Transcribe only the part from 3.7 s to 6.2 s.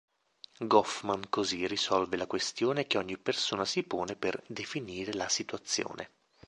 pone per "definire la situazione".